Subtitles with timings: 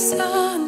[0.00, 0.59] серця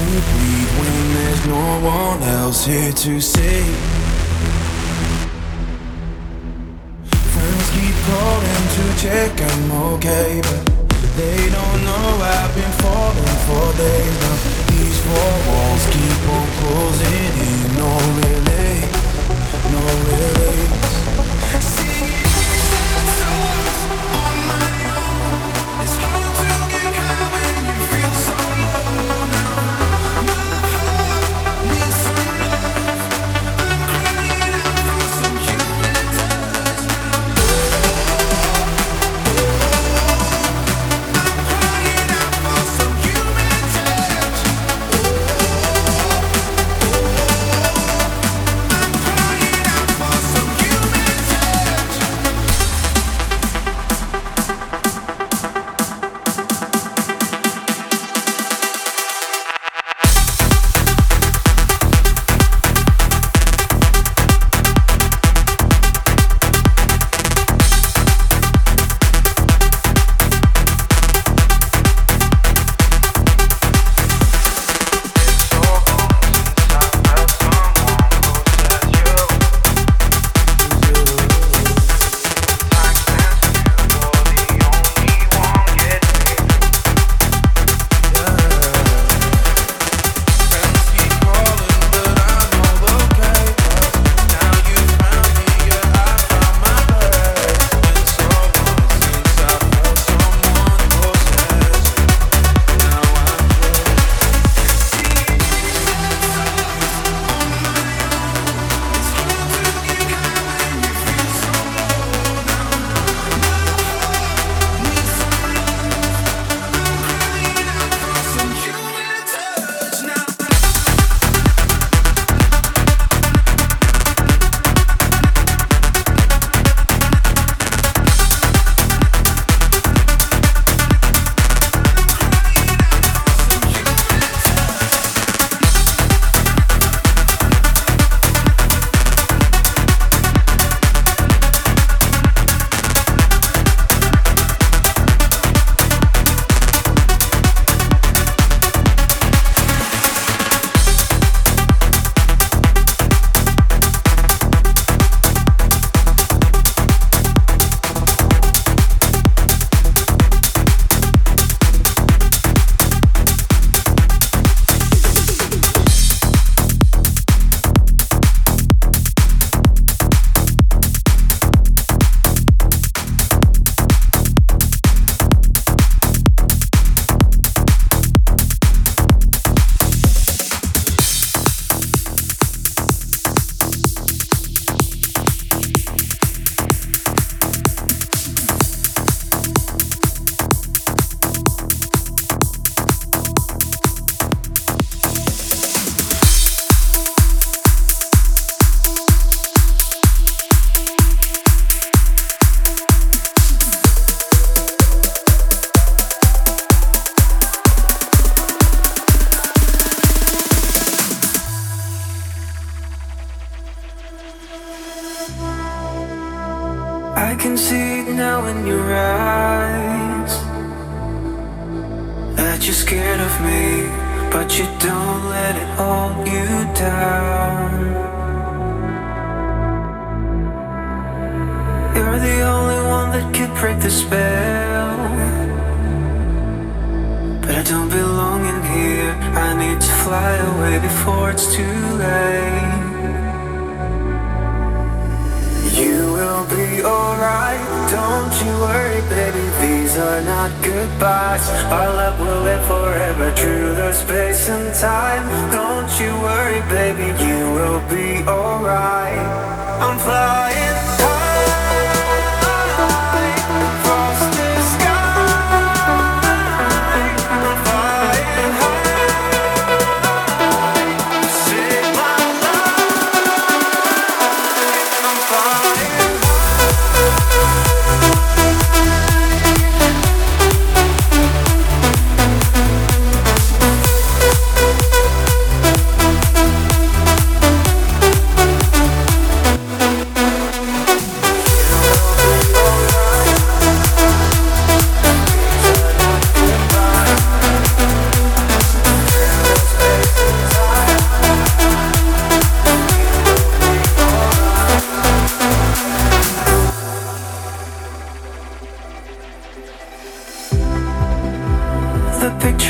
[0.00, 3.76] to breathe when there's no one else here to save.
[7.34, 10.62] Friends keep calling to check I'm okay, but
[11.16, 14.36] they don't know I've been falling for days now.
[14.72, 17.90] These four walls keep on closing in, no
[18.20, 18.76] relay,
[19.72, 20.89] no relay.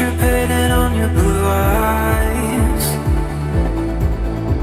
[0.00, 2.86] picture on your blue eyes.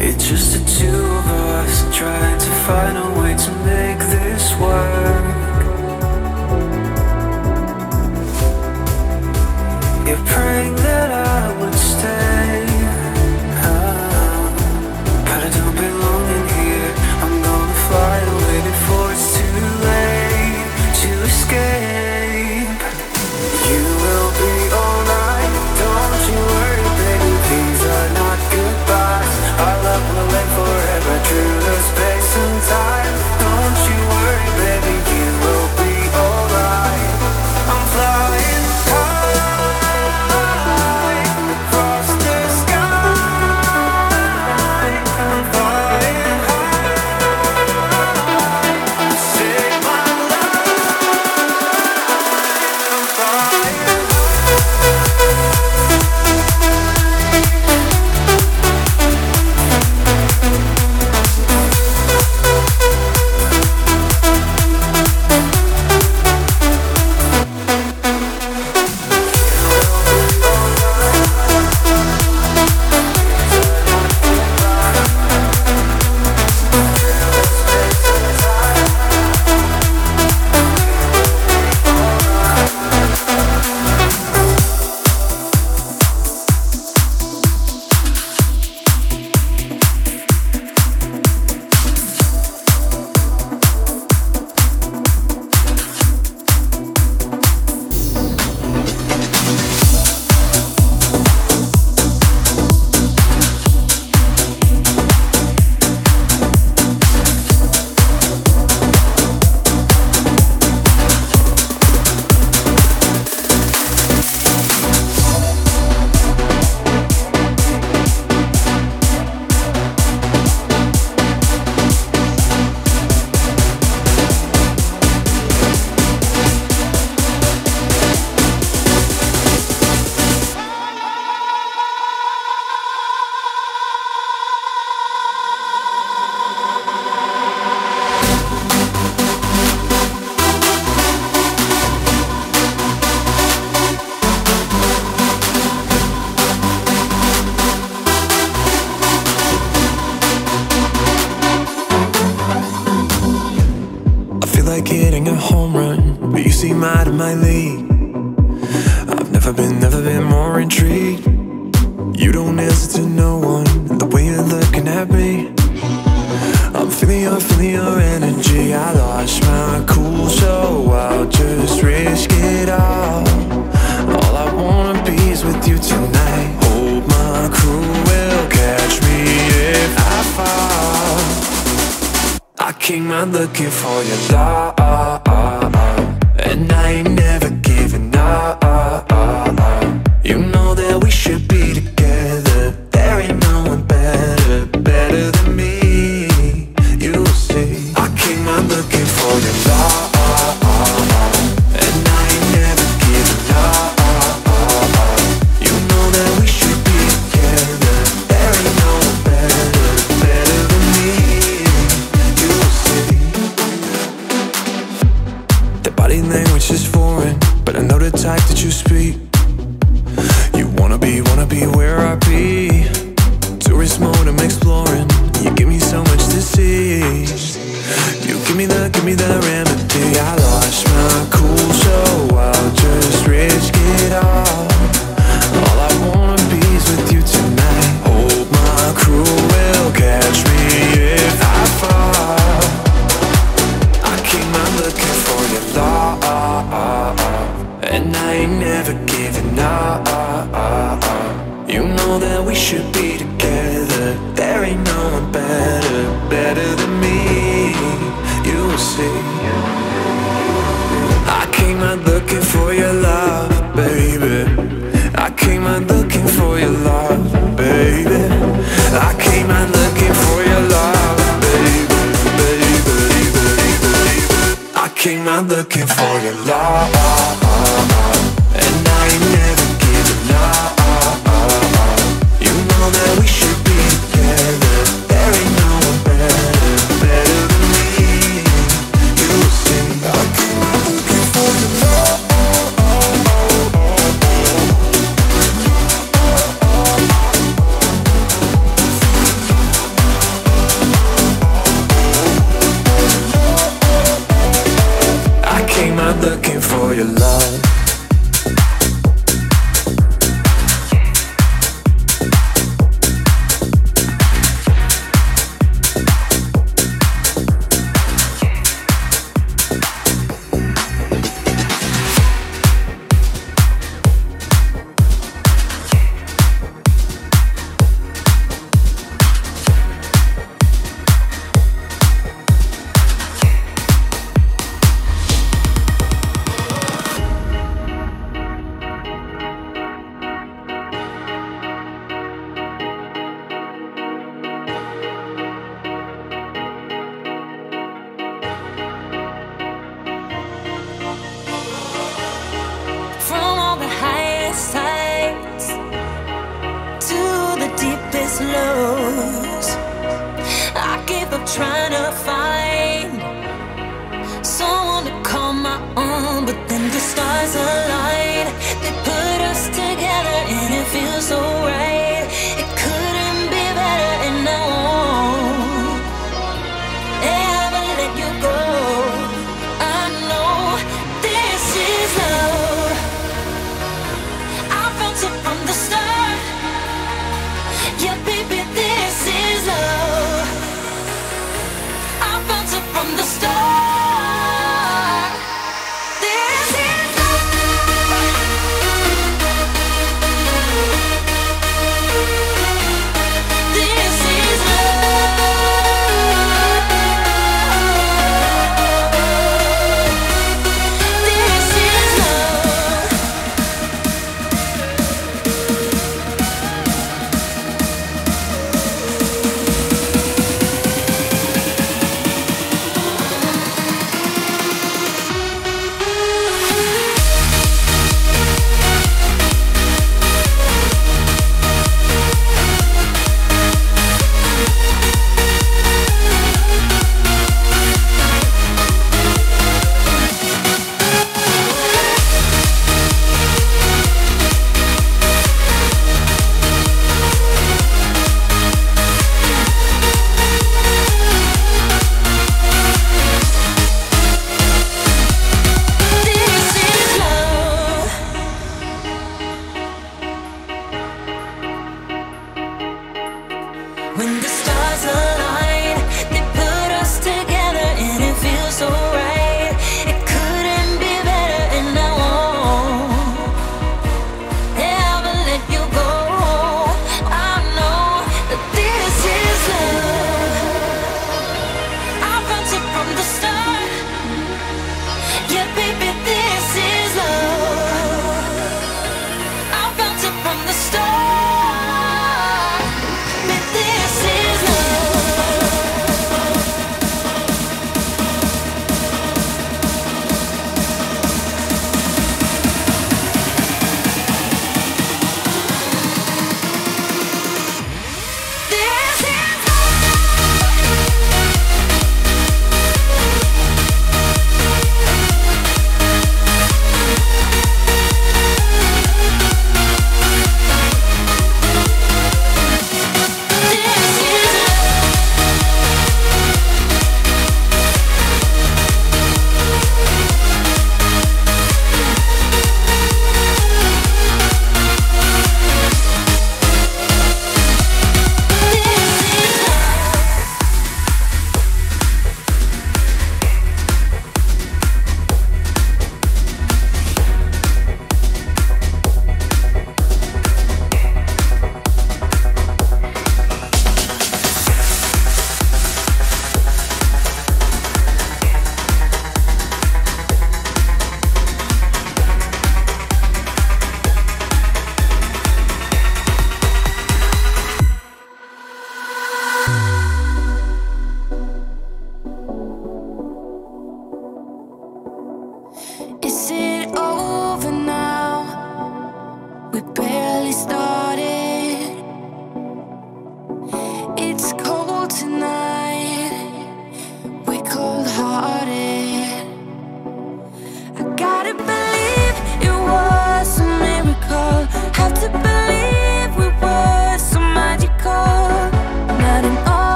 [0.00, 5.64] It's just the two of us trying to find a way to make this work.
[10.06, 11.53] You're praying that I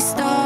[0.00, 0.18] Stop.
[0.18, 0.41] start